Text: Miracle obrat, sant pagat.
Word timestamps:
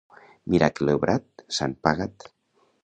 Miracle 0.53 0.95
obrat, 1.01 1.45
sant 1.59 1.79
pagat. 1.89 2.31